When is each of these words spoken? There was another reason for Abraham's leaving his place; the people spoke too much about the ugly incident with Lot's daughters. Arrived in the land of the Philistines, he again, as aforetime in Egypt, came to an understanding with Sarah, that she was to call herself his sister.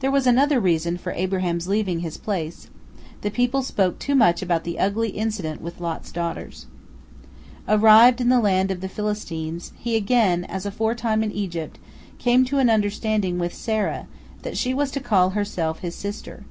There 0.00 0.10
was 0.10 0.26
another 0.26 0.60
reason 0.60 0.98
for 0.98 1.12
Abraham's 1.12 1.66
leaving 1.68 2.00
his 2.00 2.18
place; 2.18 2.68
the 3.22 3.30
people 3.30 3.62
spoke 3.62 3.98
too 3.98 4.14
much 4.14 4.42
about 4.42 4.64
the 4.64 4.78
ugly 4.78 5.08
incident 5.08 5.62
with 5.62 5.80
Lot's 5.80 6.12
daughters. 6.12 6.66
Arrived 7.66 8.20
in 8.20 8.28
the 8.28 8.40
land 8.40 8.70
of 8.70 8.82
the 8.82 8.90
Philistines, 8.90 9.72
he 9.78 9.96
again, 9.96 10.44
as 10.44 10.66
aforetime 10.66 11.22
in 11.22 11.32
Egypt, 11.32 11.78
came 12.18 12.44
to 12.44 12.58
an 12.58 12.68
understanding 12.68 13.38
with 13.38 13.54
Sarah, 13.54 14.06
that 14.42 14.58
she 14.58 14.74
was 14.74 14.90
to 14.90 15.00
call 15.00 15.30
herself 15.30 15.78
his 15.78 15.94
sister. 15.94 16.44